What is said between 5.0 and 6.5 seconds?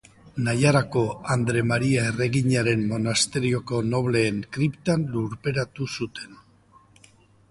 lurperatu zuten.